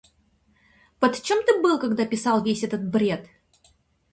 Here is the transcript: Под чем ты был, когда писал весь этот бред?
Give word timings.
Под 0.99 1.21
чем 1.21 1.43
ты 1.45 1.61
был, 1.61 1.77
когда 1.79 2.07
писал 2.07 2.43
весь 2.43 2.63
этот 2.63 2.89
бред? 2.89 3.27